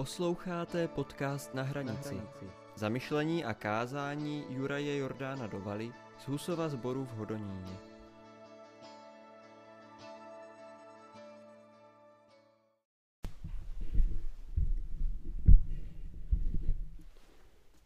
[0.00, 2.20] Posloucháte podcast Na hranici.
[2.74, 7.76] Zamyšlení a kázání Juraje Jordána Dovaly z Husova zboru v Hodoníně.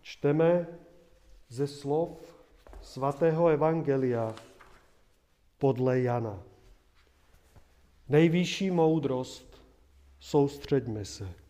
[0.03, 0.67] Čteme
[1.49, 2.45] ze slov
[2.81, 4.35] svatého Evangelia
[5.59, 6.43] podle Jana.
[8.09, 9.61] Nejvyšší moudrost,
[10.21, 11.44] soustředme se.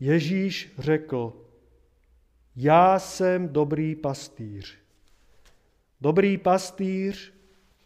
[0.00, 1.32] Ježíš řekl,
[2.56, 4.74] já jsem dobrý pastýř.
[6.00, 7.32] Dobrý pastýř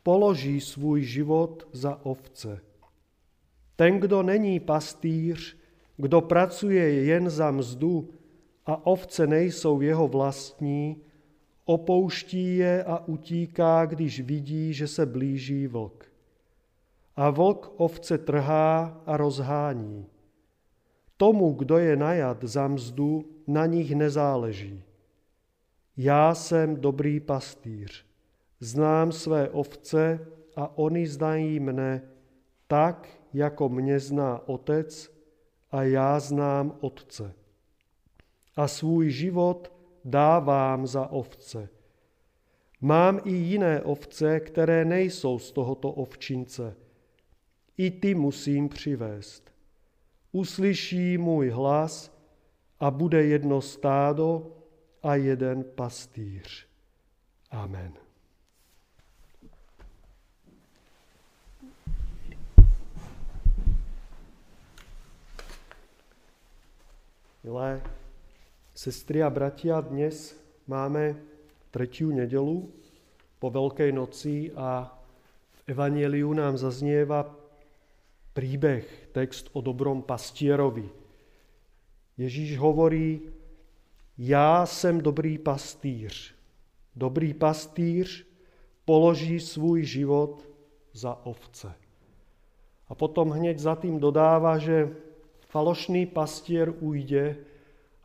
[0.03, 2.61] položí svůj život za ovce.
[3.77, 5.57] Ten, kdo není pastýř,
[5.97, 8.11] kdo pracuje jen za mzdu
[8.67, 10.97] a ovce nejsou jeho vlastní,
[11.65, 16.13] opouští je a utíká, když vidí, že se blíží vlk.
[17.17, 20.07] A vlk ovce trhá a rozhání.
[21.21, 24.85] Tomu, kdo je najat za mzdu, na nich nezáleží.
[25.97, 28.07] Já jsem dobrý pastýř.
[28.61, 30.27] Znám své ovce
[30.57, 32.03] a oni znají mne
[32.67, 35.13] tak, jako mě zná otec
[35.71, 37.33] a já znám otce.
[38.57, 39.73] A svůj život
[40.05, 41.69] dávám za ovce.
[42.81, 46.77] Mám i jiné ovce, které nejsou z tohoto ovčince.
[47.77, 49.50] I ty musím přivést.
[50.33, 52.19] Uslyší můj hlas
[52.81, 54.57] a bude jedno stádo
[55.03, 56.67] a jeden pastýř.
[57.51, 57.93] Amen.
[67.45, 67.83] Milé
[68.75, 70.37] sestry a bratia, dnes
[70.67, 71.17] máme
[71.71, 72.71] tretiu nedelu
[73.41, 74.93] po Veľkej noci a
[75.53, 77.40] v Evangeliu nám zaznieva
[78.41, 80.89] príbeh, text o dobrom pastierovi.
[82.17, 83.21] Ježíš hovorí,
[84.17, 86.33] já jsem dobrý pastýř.
[86.97, 88.27] Dobrý pastýř
[88.85, 90.49] položí svůj život
[90.93, 91.69] za ovce.
[92.89, 94.89] A potom hneď za tým dodáva, že
[95.53, 97.37] falošný pastier ujde,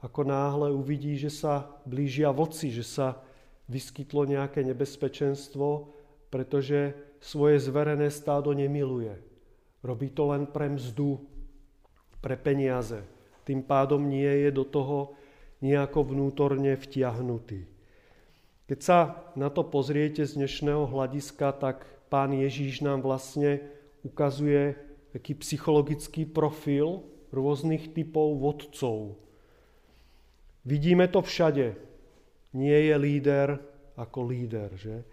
[0.04, 3.24] ako náhle uvidí, že sa blížia voci, že sa
[3.72, 5.90] vyskytlo nejaké nebezpečenstvo,
[6.28, 6.92] pretože
[7.24, 9.25] svoje zverené stádo nemiluje.
[9.85, 11.22] Robí to len pre mzdu,
[12.18, 13.06] pre peniaze.
[13.46, 15.13] Tým pádom nie je do toho
[15.62, 17.69] nejako vnútorne vtiahnutý.
[18.66, 23.62] Keď sa na to pozriete z dnešného hľadiska, tak pán Ježíš nám vlastne
[24.01, 24.73] ukazuje
[25.13, 29.22] taký psychologický profil rôznych typov vodcov.
[30.66, 31.78] Vidíme to všade.
[32.57, 33.62] Nie je líder
[33.94, 34.73] ako líder.
[34.73, 34.96] Že?
[34.97, 35.06] E,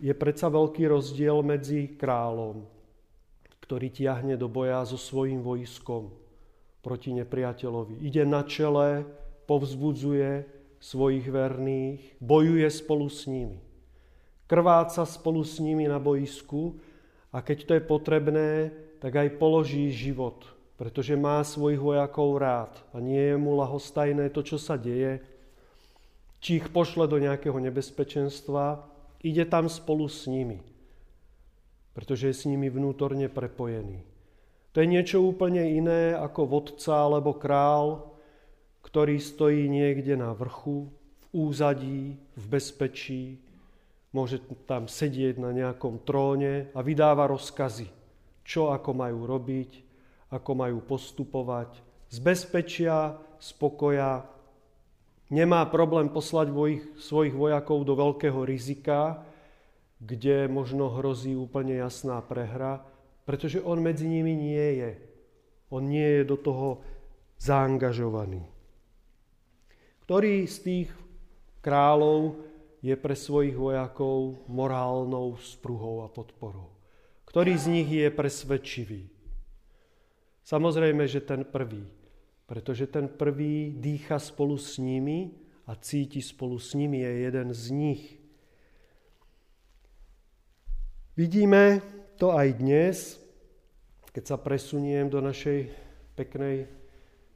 [0.00, 2.66] je predsa veľký rozdiel medzi kráľom,
[3.70, 6.10] ktorý tiahne do boja so svojím vojskom
[6.82, 8.02] proti nepriateľovi.
[8.02, 9.06] Ide na čele,
[9.46, 10.42] povzbudzuje
[10.82, 13.62] svojich verných, bojuje spolu s nimi.
[14.50, 16.82] Krváca spolu s nimi na boisku
[17.30, 18.50] a keď to je potrebné,
[18.98, 24.42] tak aj položí život, pretože má svojich vojakov rád a nie je mu lahostajné to,
[24.42, 25.22] čo sa deje.
[26.42, 28.82] Či ich pošle do nejakého nebezpečenstva,
[29.22, 30.58] ide tam spolu s nimi,
[31.96, 34.02] pretože je s nimi vnútorne prepojený.
[34.70, 38.14] To je niečo úplne iné ako vodca alebo král,
[38.86, 43.38] ktorý stojí niekde na vrchu, v úzadí, v bezpečí,
[44.14, 48.00] môže tam sedieť na nejakom tróne a vydáva rozkazy
[48.50, 49.70] čo ako majú robiť,
[50.34, 51.78] ako majú postupovať.
[52.10, 54.26] Z bezpečia, spokoja,
[55.30, 59.22] nemá problém poslať vojich, svojich vojakov do veľkého rizika,
[60.00, 62.80] kde možno hrozí úplne jasná prehra,
[63.28, 64.90] pretože on medzi nimi nie je.
[65.70, 66.80] On nie je do toho
[67.36, 68.42] zaangažovaný.
[70.08, 70.88] Ktorý z tých
[71.62, 72.42] kráľov
[72.80, 76.72] je pre svojich vojakov morálnou spruhou a podporou?
[77.28, 79.06] Ktorý z nich je presvedčivý?
[80.42, 81.86] Samozrejme, že ten prvý,
[82.50, 85.30] pretože ten prvý dýcha spolu s nimi
[85.70, 88.19] a cíti spolu s nimi, je jeden z nich.
[91.20, 91.84] Vidíme
[92.16, 93.20] to aj dnes,
[94.08, 95.68] keď sa presuniem do našej
[96.16, 96.64] peknej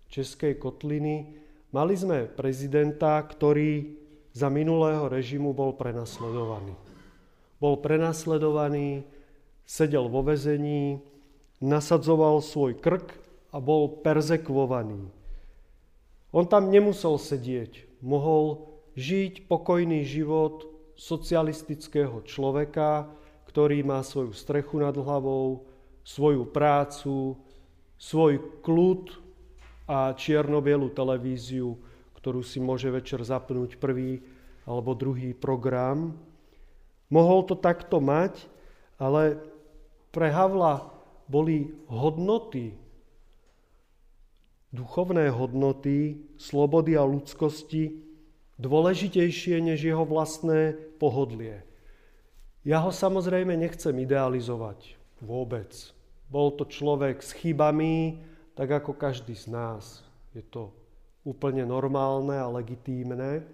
[0.09, 1.37] českej kotliny.
[1.69, 3.93] Mali sme prezidenta, ktorý
[4.33, 6.73] za minulého režimu bol prenasledovaný.
[7.61, 9.05] Bol prenasledovaný
[9.69, 11.05] sedel vo vezení,
[11.61, 13.13] nasadzoval svoj krk
[13.53, 15.13] a bol perzekvovaný.
[16.33, 18.65] On tam nemusel sedieť, mohol
[18.97, 23.13] žiť pokojný život socialistického človeka,
[23.55, 25.63] ktorý má svoju strechu nad hlavou,
[26.03, 27.39] svoju prácu,
[27.95, 29.15] svoj kľud
[29.87, 31.79] a čiernobielu televíziu,
[32.19, 34.27] ktorú si môže večer zapnúť prvý
[34.67, 36.19] alebo druhý program.
[37.15, 38.43] Mohol to takto mať,
[38.99, 39.39] ale
[40.11, 40.91] pre Havla
[41.31, 42.75] boli hodnoty,
[44.75, 48.03] duchovné hodnoty, slobody a ľudskosti
[48.59, 51.63] dôležitejšie než jeho vlastné pohodlie.
[52.65, 55.69] Ja ho samozrejme nechcem idealizovať vôbec.
[56.33, 58.25] Bol to človek s chybami,
[58.57, 60.01] tak ako každý z nás.
[60.33, 60.73] Je to
[61.29, 63.45] úplne normálne a legitímne.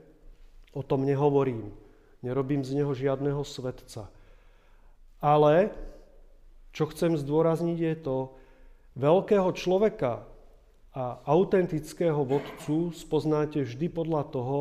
[0.71, 1.75] O tom nehovorím.
[2.23, 4.07] Nerobím z neho žiadneho svetca.
[5.19, 5.75] Ale
[6.71, 8.17] čo chcem zdôrazniť je to,
[8.95, 10.23] veľkého človeka
[10.95, 14.61] a autentického vodcu spoznáte vždy podľa toho,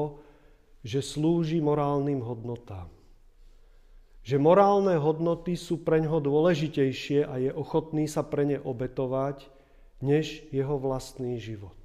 [0.82, 2.99] že slúži morálnym hodnotám.
[4.24, 9.48] Že morálne hodnoty sú pre ňoho dôležitejšie a je ochotný sa pre ne obetovať,
[10.00, 11.76] než jeho vlastný život.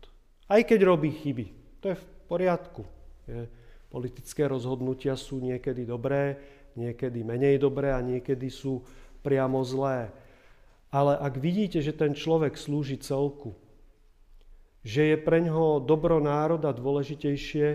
[0.47, 1.47] Aj keď robí chyby.
[1.83, 2.83] To je v poriadku.
[3.27, 3.47] Je.
[3.95, 6.35] Politické rozhodnutia sú niekedy dobré,
[6.75, 8.83] niekedy menej dobré a niekedy sú
[9.23, 10.11] priamo zlé.
[10.91, 13.55] Ale ak vidíte, že ten človek slúži celku,
[14.83, 17.67] že je pre ňoho dobro národa dôležitejšie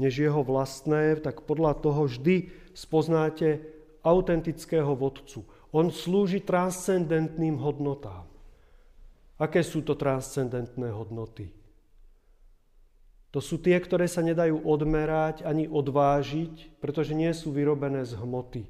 [0.00, 3.60] než jeho vlastné, tak podľa toho vždy spoznáte
[4.06, 5.42] autentického vodcu.
[5.74, 8.30] On slúži transcendentným hodnotám.
[9.36, 11.50] Aké sú to transcendentné hodnoty?
[13.34, 18.64] To sú tie, ktoré sa nedajú odmerať ani odvážiť, pretože nie sú vyrobené z hmoty.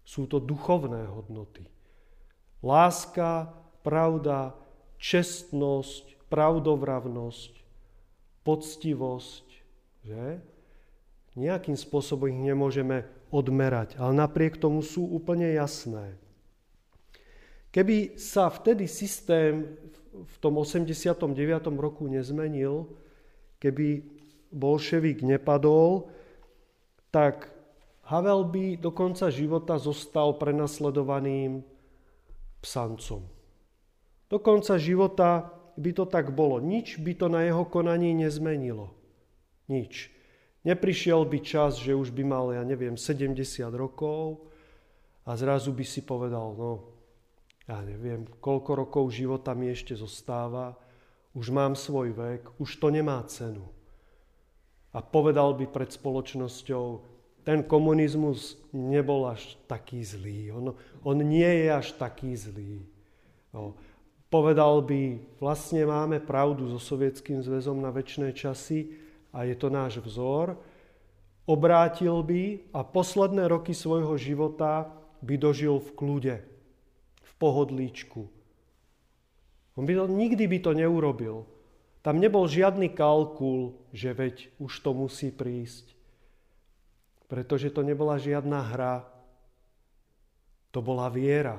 [0.00, 1.68] Sú to duchovné hodnoty.
[2.64, 3.52] Láska,
[3.84, 4.56] pravda,
[4.96, 7.52] čestnosť, pravdovravnosť,
[8.48, 9.46] poctivosť,
[10.08, 10.40] že?
[11.36, 16.14] Nejakým spôsobom ich nemôžeme odmerať, ale napriek tomu sú úplne jasné.
[17.74, 19.74] Keby sa vtedy systém
[20.14, 21.18] v tom 89.
[21.74, 22.86] roku nezmenil,
[23.58, 24.06] keby
[24.54, 26.06] bolševik nepadol,
[27.10, 27.50] tak
[28.06, 31.66] Havel by do konca života zostal prenasledovaným
[32.62, 33.26] psancom.
[34.30, 36.62] Do konca života by to tak bolo.
[36.62, 38.94] Nič by to na jeho konaní nezmenilo.
[39.66, 40.14] Nič.
[40.64, 43.36] Neprišiel by čas, že už by mal, ja neviem, 70
[43.76, 44.40] rokov
[45.28, 46.88] a zrazu by si povedal, no,
[47.68, 50.72] ja neviem, koľko rokov života mi ešte zostáva,
[51.36, 53.64] už mám svoj vek, už to nemá cenu.
[54.96, 57.12] A povedal by pred spoločnosťou,
[57.44, 60.48] ten komunizmus nebol až taký zlý.
[60.48, 60.72] On,
[61.04, 62.88] on nie je až taký zlý.
[63.52, 63.76] No,
[64.34, 69.03] Povedal by, vlastne máme pravdu so Sovietským zväzom na väčšie časy
[69.34, 70.54] a je to náš vzor.
[71.44, 74.88] Obrátil by a posledné roky svojho života
[75.20, 76.36] by dožil v kľude,
[77.20, 78.30] v pohodlíčku.
[79.74, 81.50] On by to, nikdy by to neurobil.
[82.00, 85.96] Tam nebol žiadny kalkul, že veď už to musí prísť.
[87.26, 88.96] Pretože to nebola žiadna hra.
[90.70, 91.58] To bola viera.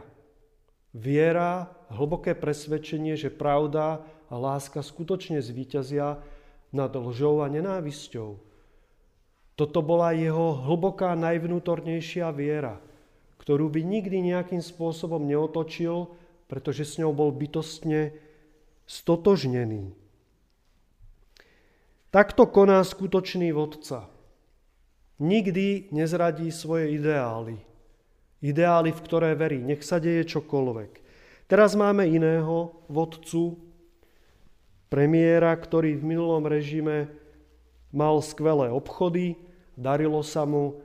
[0.95, 6.23] Viera, hlboké presvedčenie, že pravda a láska skutočne zvíťazia
[6.75, 8.37] nad lžou a nenávisťou.
[9.55, 12.83] Toto bola jeho hlboká najvnútornejšia viera,
[13.39, 16.11] ktorú by nikdy nejakým spôsobom neotočil,
[16.51, 18.11] pretože s ňou bol bytostne
[18.83, 19.95] stotožnený.
[22.11, 24.07] Takto koná skutočný vodca.
[25.19, 27.55] Nikdy nezradí svoje ideály,
[28.43, 29.63] ideály, v ktoré verí.
[29.63, 30.91] Nech sa deje čokoľvek.
[31.47, 33.64] Teraz máme iného vodcu,
[34.95, 37.11] premiéra, ktorý v minulom režime
[37.91, 39.35] mal skvelé obchody,
[39.75, 40.79] darilo sa mu.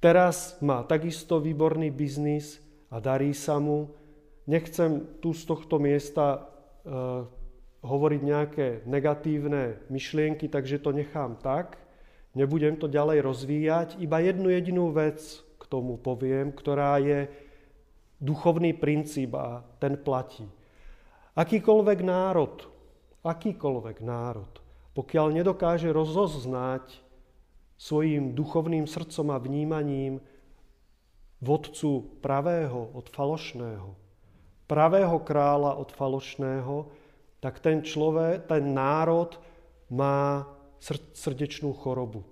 [0.00, 3.92] Teraz má takisto výborný biznis a darí sa mu.
[4.48, 6.40] Nechcem tu z tohto miesta e,
[7.84, 11.76] hovoriť nejaké negatívne myšlienky, takže to nechám tak.
[12.32, 13.88] Nebudem to ďalej rozvíjať.
[14.00, 15.20] Iba jednu jedinú vec
[15.60, 17.28] k tomu poviem, ktorá je
[18.16, 20.48] duchovný princíp a ten platí.
[21.36, 22.73] Akýkoľvek národ,
[23.24, 24.52] akýkoľvek národ,
[24.92, 27.02] pokiaľ nedokáže rozoznať
[27.74, 30.20] svojim duchovným srdcom a vnímaním
[31.42, 33.90] vodcu pravého od falošného,
[34.68, 36.88] pravého kráľa od falošného,
[37.40, 39.36] tak ten človek, ten národ
[39.92, 40.48] má
[41.12, 42.24] srdečnú chorobu.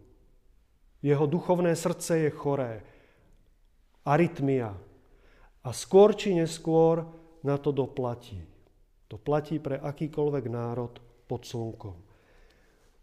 [1.02, 2.86] Jeho duchovné srdce je choré
[4.06, 4.72] arytmia.
[5.62, 7.06] A skôr či neskôr
[7.42, 8.38] na to doplatí.
[9.12, 10.96] To platí pre akýkoľvek národ
[11.28, 11.92] pod slnkom.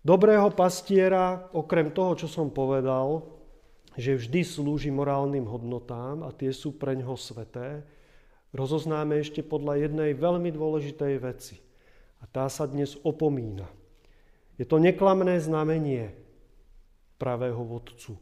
[0.01, 3.29] Dobrého pastiera, okrem toho, čo som povedal,
[3.93, 7.85] že vždy slúži morálnym hodnotám a tie sú pre ňoho sveté,
[8.57, 11.61] rozoznáme ešte podľa jednej veľmi dôležitej veci.
[12.17, 13.69] A tá sa dnes opomína.
[14.57, 16.09] Je to neklamné znamenie
[17.21, 18.17] pravého vodcu.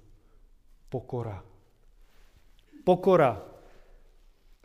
[0.91, 1.39] Pokora.
[2.83, 3.47] Pokora.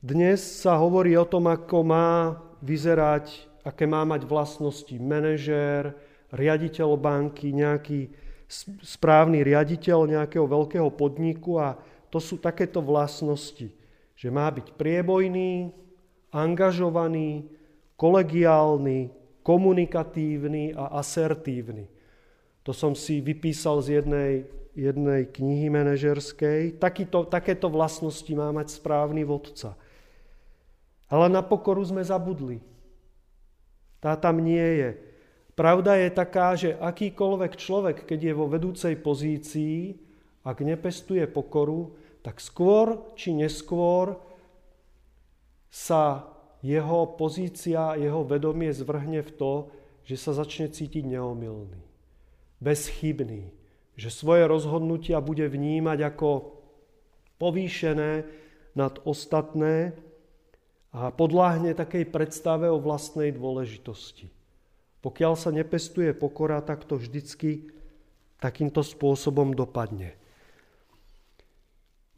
[0.02, 3.26] Dnes sa hovorí o tom, ako má vyzerať,
[3.66, 5.92] aké má mať vlastnosti manažér,
[6.32, 8.08] riaditeľ banky, nejaký
[8.80, 11.76] správny riaditeľ nejakého veľkého podniku a
[12.12, 13.72] to sú takéto vlastnosti,
[14.12, 15.72] že má byť priebojný,
[16.32, 17.48] angažovaný,
[17.96, 21.88] kolegiálny, komunikatívny a asertívny.
[22.62, 24.32] To som si vypísal z jednej,
[24.76, 26.78] jednej knihy manažerskej.
[26.78, 29.74] Takýto, takéto vlastnosti má mať správny vodca.
[31.12, 32.64] Ale na pokoru sme zabudli.
[34.00, 34.90] Tá tam nie je.
[35.52, 40.00] Pravda je taká, že akýkoľvek človek, keď je vo vedúcej pozícii,
[40.42, 41.92] ak nepestuje pokoru,
[42.24, 44.16] tak skôr či neskôr
[45.68, 46.32] sa
[46.64, 49.52] jeho pozícia, jeho vedomie zvrhne v to,
[50.08, 51.82] že sa začne cítiť neomilný,
[52.58, 53.50] bezchybný,
[53.98, 56.58] že svoje rozhodnutia bude vnímať ako
[57.38, 58.24] povýšené
[58.72, 59.92] nad ostatné
[60.92, 64.28] a podláhne takej predstave o vlastnej dôležitosti.
[65.00, 67.72] Pokiaľ sa nepestuje pokora, tak to vždycky
[68.38, 70.14] takýmto spôsobom dopadne.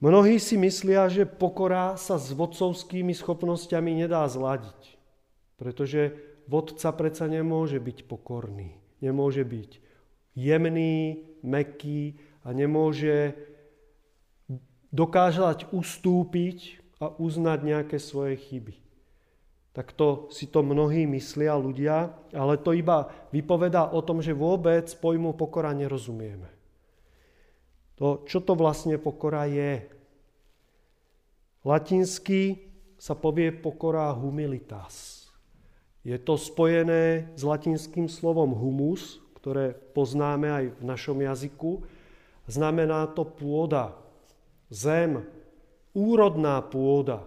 [0.03, 5.01] Mnohí si myslia, že pokora sa s vodcovskými schopnosťami nedá zladiť,
[5.57, 6.13] pretože
[6.45, 9.81] vodca predsa nemôže byť pokorný, nemôže byť
[10.37, 13.33] jemný, meký a nemôže
[14.93, 18.81] dokážať ustúpiť a uznať nejaké svoje chyby.
[19.75, 24.87] Tak to si to mnohí myslia ľudia, ale to iba vypovedá o tom, že vôbec
[24.87, 26.47] pojmu pokora nerozumieme.
[27.99, 29.87] To, čo to vlastne pokora je.
[31.67, 35.27] Latinsky sa povie pokora humilitas.
[36.07, 41.83] Je to spojené s latinským slovom humus, ktoré poznáme aj v našom jazyku.
[42.47, 43.97] Znamená to pôda,
[44.69, 45.25] zem,
[45.95, 47.23] úrodná pôda.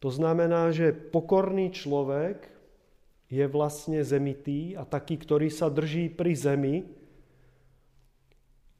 [0.00, 2.48] To znamená, že pokorný človek
[3.28, 6.76] je vlastne zemitý a taký, ktorý sa drží pri zemi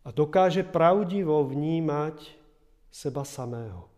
[0.05, 2.17] a dokáže pravdivo vnímať
[2.93, 3.89] seba samého.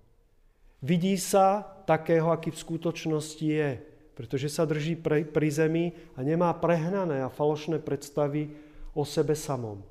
[0.79, 3.71] Vidí sa takého, aký v skutočnosti je,
[4.15, 5.85] pretože sa drží pri, pri zemi
[6.15, 8.55] a nemá prehnané a falošné predstavy
[8.95, 9.83] o sebe samom.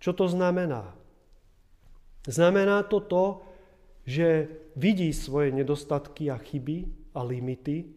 [0.00, 0.96] Čo to znamená?
[2.24, 3.24] Znamená to to,
[4.04, 7.88] že vidí svoje nedostatky a chyby a limity,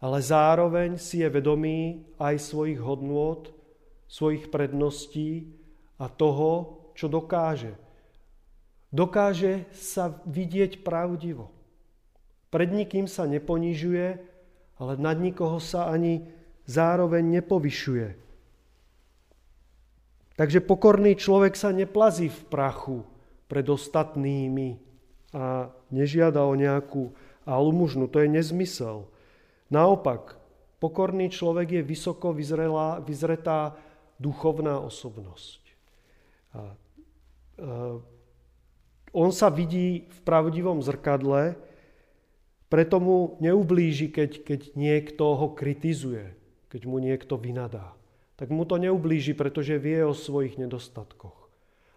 [0.00, 3.48] ale zároveň si je vedomý aj svojich hodnôt,
[4.08, 5.48] svojich predností
[5.96, 7.76] a toho, čo dokáže.
[8.92, 11.50] Dokáže sa vidieť pravdivo.
[12.52, 14.08] Pred nikým sa neponižuje,
[14.78, 16.22] ale nad nikoho sa ani
[16.68, 18.08] zároveň nepovyšuje.
[20.34, 23.06] Takže pokorný človek sa neplazí v prachu
[23.46, 24.78] pred ostatnými,
[25.34, 27.10] a nežiada o nejakú
[27.42, 28.06] almužnu.
[28.06, 29.10] To je nezmysel.
[29.66, 30.38] Naopak,
[30.78, 33.74] pokorný človek je vysoko vyzrelá, vyzretá
[34.22, 35.60] duchovná osobnosť.
[36.54, 36.62] A, a,
[39.14, 41.58] on sa vidí v pravdivom zrkadle,
[42.70, 46.34] preto mu neublíži, keď, keď niekto ho kritizuje,
[46.70, 47.94] keď mu niekto vynadá.
[48.34, 51.46] Tak mu to neublíži, pretože vie o svojich nedostatkoch.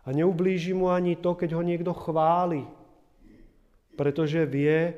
[0.05, 2.69] A neublíži mu ani to, keď ho niekto chváli,
[3.97, 4.93] pretože vie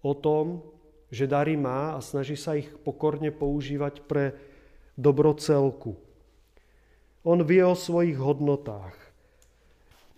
[0.00, 0.62] o tom,
[1.10, 4.38] že dary má a snaží sa ich pokorne používať pre
[4.94, 5.98] dobro celku.
[7.26, 8.94] On vie o svojich hodnotách.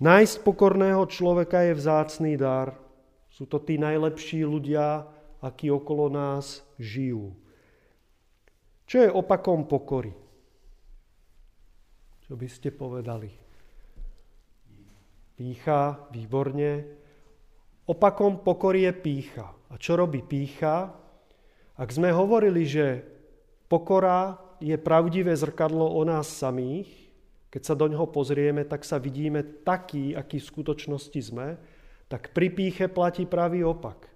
[0.00, 2.76] Nájsť pokorného človeka je vzácný dar.
[3.28, 5.04] Sú to tí najlepší ľudia,
[5.40, 7.36] akí okolo nás žijú.
[8.84, 10.12] Čo je opakom pokory?
[12.26, 13.30] Čo by ste povedali?
[15.36, 16.84] Pícha, výborne.
[17.90, 19.50] Opakom pokory je pícha.
[19.66, 20.94] A čo robí pícha?
[21.74, 23.02] Ak sme hovorili, že
[23.66, 26.86] pokora je pravdivé zrkadlo o nás samých,
[27.50, 31.58] keď sa do ňoho pozrieme, tak sa vidíme taký, aký v skutočnosti sme,
[32.06, 34.06] tak pri píche platí pravý opak.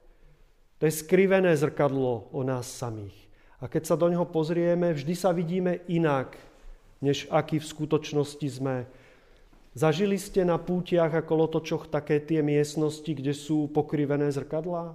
[0.79, 3.27] To je skrivené zrkadlo o nás samých.
[3.59, 6.39] A keď sa do ňoho pozrieme, vždy sa vidíme inak,
[7.03, 8.87] než aký v skutočnosti sme.
[9.75, 14.95] Zažili ste na pútiach a kolotočoch také tie miestnosti, kde sú pokrivené zrkadlá?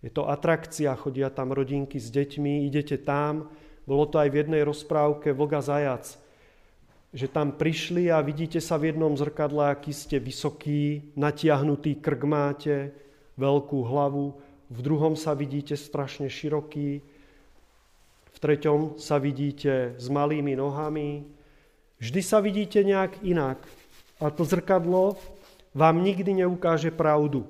[0.00, 3.52] Je to atrakcia, chodia tam rodinky s deťmi, idete tam.
[3.84, 6.16] Bolo to aj v jednej rozprávke Vlga Zajac,
[7.12, 12.96] že tam prišli a vidíte sa v jednom zrkadle, aký ste vysoký, natiahnutý krk máte,
[13.36, 14.40] veľkú hlavu
[14.70, 17.02] v druhom sa vidíte strašne široký,
[18.30, 21.26] v treťom sa vidíte s malými nohami.
[21.98, 23.58] Vždy sa vidíte nejak inak.
[24.20, 25.16] A to zrkadlo
[25.74, 27.46] vám nikdy neukáže pravdu.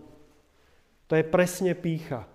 [1.07, 2.29] To je presne pícha.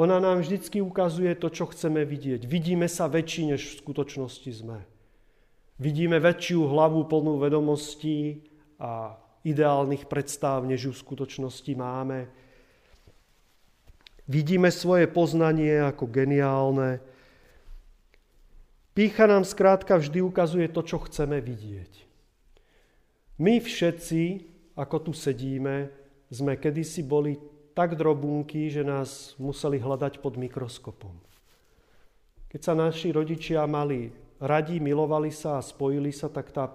[0.00, 2.48] Ona nám vždycky ukazuje to, čo chceme vidieť.
[2.48, 4.80] Vidíme sa väčší, než v skutočnosti sme.
[5.76, 8.48] Vidíme väčšiu hlavu plnú vedomostí
[8.80, 12.32] a ideálnych predstav, než ju v skutočnosti máme.
[14.24, 17.04] Vidíme svoje poznanie ako geniálne.
[18.96, 22.09] Pícha nám skrátka vždy ukazuje to, čo chceme vidieť.
[23.40, 24.44] My všetci,
[24.76, 25.88] ako tu sedíme,
[26.28, 27.40] sme kedysi boli
[27.72, 31.16] tak drobúnky, že nás museli hľadať pod mikroskopom.
[32.52, 34.12] Keď sa naši rodičia mali
[34.44, 36.68] radi, milovali sa a spojili sa, tak tá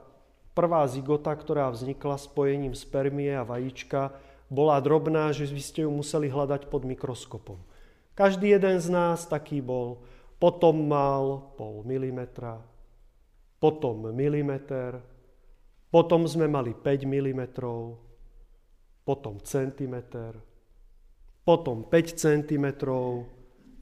[0.58, 4.18] prvá zigota, ktorá vznikla spojením spermie a vajíčka,
[4.50, 7.62] bola drobná, že vy ste ju museli hľadať pod mikroskopom.
[8.18, 10.02] Každý jeden z nás taký bol.
[10.42, 12.58] Potom mal pol milimetra,
[13.62, 15.14] potom milimeter,
[15.90, 18.00] potom sme mali 5 milimetrov,
[19.06, 20.36] potom centimeter,
[21.46, 22.66] potom 5 cm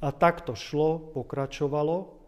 [0.04, 2.20] a takto šlo, pokračovalo.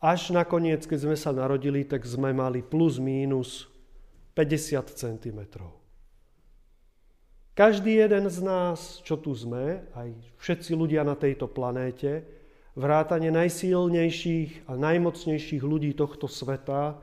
[0.00, 3.68] Až nakoniec, keď sme sa narodili, tak sme mali plus mínus
[4.32, 5.40] 50 cm.
[7.52, 12.24] Každý jeden z nás, čo tu sme, aj všetci ľudia na tejto planéte,
[12.72, 16.96] vrátane najsilnejších a najmocnejších ľudí tohto sveta,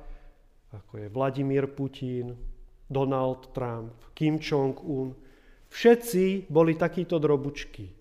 [0.77, 2.37] ako je Vladimír Putin,
[2.87, 5.17] Donald Trump, Kim Jong-un,
[5.67, 7.91] Všetci boli takíto drobučky,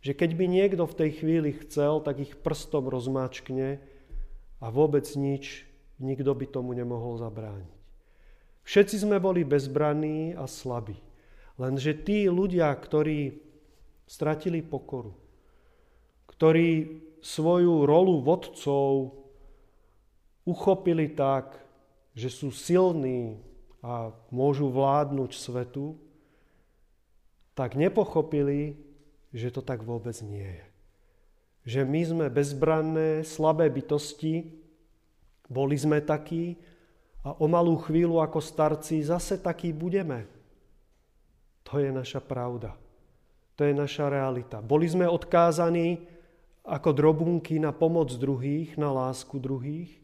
[0.00, 3.82] že keď by niekto v tej chvíli chcel, tak ich prstom rozmáčkne
[4.62, 5.66] a vôbec nič,
[5.98, 7.78] nikto by tomu nemohol zabrániť.
[8.62, 10.94] Všetci sme boli bezbranní a slabí.
[11.58, 13.42] Lenže tí ľudia, ktorí
[14.06, 15.12] stratili pokoru,
[16.30, 19.12] ktorí svoju rolu vodcov
[20.46, 21.58] uchopili tak,
[22.14, 23.38] že sú silní
[23.80, 25.96] a môžu vládnuť svetu,
[27.56, 28.76] tak nepochopili,
[29.32, 30.66] že to tak vôbec nie je.
[31.76, 34.56] Že my sme bezbranné, slabé bytosti,
[35.50, 36.56] boli sme takí
[37.20, 40.24] a o malú chvíľu ako starci zase takí budeme.
[41.68, 42.74] To je naša pravda.
[43.60, 44.64] To je naša realita.
[44.64, 46.00] Boli sme odkázaní
[46.64, 49.99] ako drobunky na pomoc druhých, na lásku druhých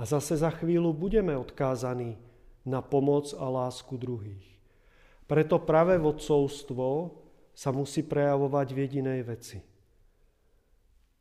[0.00, 2.16] a zase za chvíľu budeme odkázaní
[2.64, 4.48] na pomoc a lásku druhých.
[5.28, 7.12] Preto práve vodcovstvo
[7.52, 9.60] sa musí prejavovať v jedinej veci.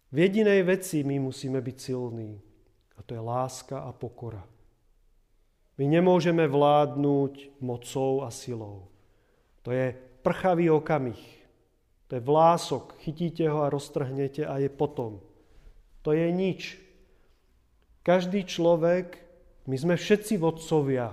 [0.10, 2.40] V jedinej veci my musíme byť silní.
[2.96, 4.48] A to je láska a pokora.
[5.76, 8.88] My nemôžeme vládnuť mocou a silou.
[9.68, 9.92] To je
[10.24, 11.20] prchavý okamih.
[12.08, 12.96] To je vlások.
[13.04, 15.20] Chytíte ho a roztrhnete a je potom.
[16.02, 16.89] To je nič.
[18.02, 19.20] Každý človek,
[19.68, 21.12] my sme všetci vodcovia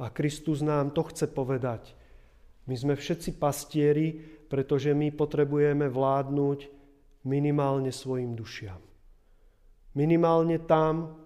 [0.00, 1.92] a Kristus nám to chce povedať.
[2.70, 4.14] My sme všetci pastieri,
[4.46, 6.58] pretože my potrebujeme vládnuť
[7.26, 8.78] minimálne svojim dušiam.
[9.98, 11.18] Minimálne tam,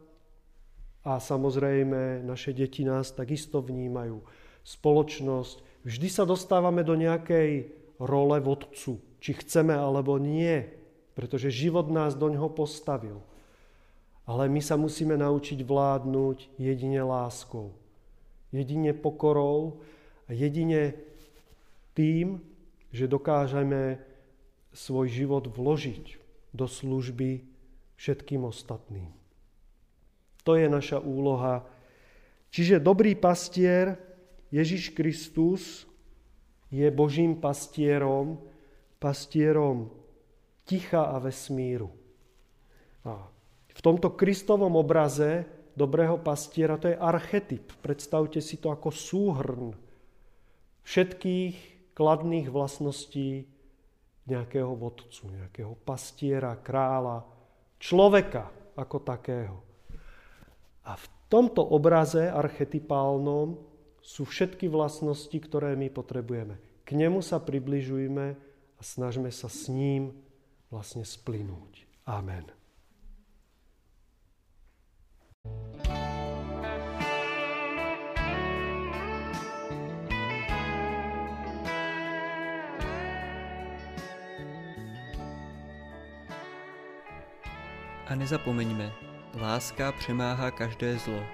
[1.04, 4.24] a samozrejme naše deti nás takisto vnímajú,
[4.64, 7.68] spoločnosť, vždy sa dostávame do nejakej
[8.00, 10.64] role vodcu, či chceme alebo nie,
[11.12, 13.20] pretože život nás do ňoho postavil.
[14.24, 17.76] Ale my sa musíme naučiť vládnuť jedine láskou,
[18.48, 19.84] jedine pokorou
[20.24, 20.96] a jedine
[21.92, 22.40] tým,
[22.88, 24.00] že dokážeme
[24.72, 26.16] svoj život vložiť
[26.56, 27.44] do služby
[28.00, 29.12] všetkým ostatným.
[30.44, 31.64] To je naša úloha.
[32.48, 33.96] Čiže dobrý pastier
[34.54, 35.84] Ježiš Kristus
[36.70, 38.38] je Božím pastierom,
[39.02, 39.90] pastierom
[40.64, 41.90] ticha a vesmíru.
[43.04, 43.33] A
[43.84, 45.44] tomto Kristovom obraze
[45.76, 47.68] dobrého pastiera to je archetyp.
[47.84, 49.76] Predstavte si to ako súhrn
[50.88, 51.56] všetkých
[51.92, 53.44] kladných vlastností
[54.24, 57.28] nejakého vodcu, nejakého pastiera, kráľa,
[57.76, 59.60] človeka ako takého.
[60.88, 63.60] A v tomto obraze archetypálnom
[64.00, 66.56] sú všetky vlastnosti, ktoré my potrebujeme.
[66.84, 68.26] K nemu sa približujme
[68.76, 70.12] a snažme sa s ním
[70.68, 71.84] vlastne splynúť.
[72.04, 72.63] Amen.
[88.06, 88.92] A nezapomeňme,
[89.40, 91.26] láska přemáhá každé zlo.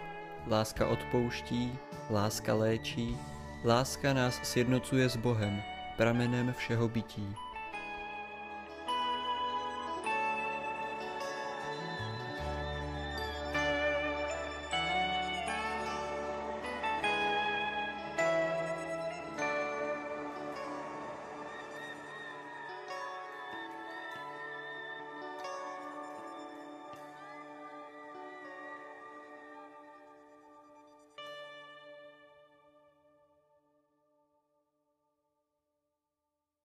[0.46, 1.78] Láska odpouští,
[2.11, 3.16] láska léčí,
[3.64, 5.62] láska nás sjednocuje s Bohem,
[5.96, 7.35] pramenem všeho bytí.